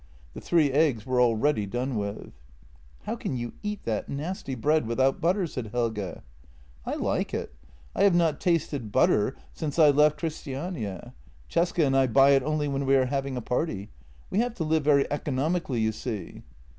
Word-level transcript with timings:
The 0.33 0.41
three 0.41 0.71
eggs 0.71 1.05
were 1.05 1.21
already 1.21 1.67
done 1.67 1.95
with. 1.95 2.33
"How 3.03 3.15
can 3.15 3.37
you 3.37 3.53
eat 3.61 3.83
that 3.83 4.09
nasty 4.09 4.55
bread 4.55 4.87
without 4.87 5.21
butter?" 5.21 5.45
said 5.45 5.67
Helge." 5.73 6.21
I 6.91 6.95
like 6.95 7.35
it. 7.35 7.53
I 7.95 8.01
have 8.01 8.15
not 8.15 8.41
tasted 8.41 8.91
butter 8.91 9.35
since 9.53 9.77
I 9.77 9.91
left 9.91 10.17
Christiania. 10.17 11.13
Cesca 11.51 11.85
and 11.85 11.95
I 11.95 12.07
buy 12.07 12.31
it 12.31 12.41
only 12.41 12.67
when 12.67 12.87
we 12.87 12.95
are 12.95 13.05
having 13.05 13.37
a 13.37 13.41
party. 13.41 13.91
We 14.31 14.39
have 14.39 14.55
to 14.55 14.63
live 14.63 14.83
very 14.85 15.05
economically, 15.11 15.81
you 15.81 15.91
see." 15.91 16.41